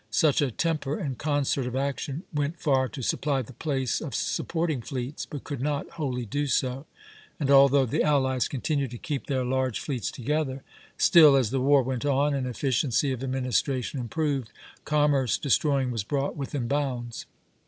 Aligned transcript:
Such 0.09 0.41
a 0.41 0.49
temper 0.49 0.97
and 0.97 1.15
concert 1.19 1.67
of 1.67 1.75
action 1.75 2.23
went 2.33 2.59
far 2.59 2.87
to 2.89 3.03
supply 3.03 3.43
the 3.43 3.53
place 3.53 4.01
of 4.01 4.15
supporting 4.15 4.81
fleets, 4.81 5.27
but 5.27 5.43
could 5.43 5.61
not 5.61 5.87
wholly 5.91 6.25
do 6.25 6.47
so; 6.47 6.87
and 7.39 7.51
although 7.51 7.85
the 7.85 8.01
allies 8.01 8.47
continued 8.47 8.89
to 8.89 8.97
keep 8.97 9.27
their 9.27 9.45
large 9.45 9.79
fleets 9.79 10.09
together, 10.09 10.63
still, 10.97 11.35
as 11.35 11.51
the 11.51 11.61
war 11.61 11.83
went 11.83 12.03
on 12.03 12.33
and 12.33 12.47
efficiency 12.47 13.11
of 13.11 13.23
administration 13.23 13.99
improved, 13.99 14.49
commerce 14.85 15.37
destroying 15.37 15.91
was 15.91 16.03
brought 16.03 16.35
within 16.35 16.67
bounds. 16.67 17.27